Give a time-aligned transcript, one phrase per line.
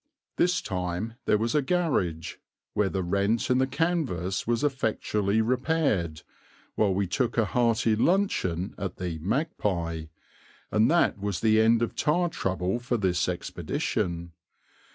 [0.37, 2.37] This time there was a garage,
[2.73, 6.23] where the rent in the canvas was effectually repaired,
[6.73, 10.05] while we took a hearty luncheon at the "Magpie";
[10.71, 14.31] and that was the end of tire trouble for this expedition.